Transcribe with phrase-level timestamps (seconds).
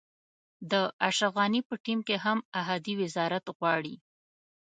[0.71, 0.73] د
[1.07, 3.95] اشرف غني په ټیم کې هم احدي وزارت غواړي.